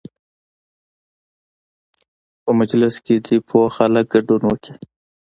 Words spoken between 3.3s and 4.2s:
پوه خلک